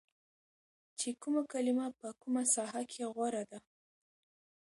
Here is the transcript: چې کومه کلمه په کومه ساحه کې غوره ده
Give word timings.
چې 0.99 1.09
کومه 1.21 1.41
کلمه 1.51 1.87
په 1.99 2.07
کومه 2.21 2.43
ساحه 2.53 2.83
کې 2.91 3.03
غوره 3.13 3.43
ده 3.51 3.59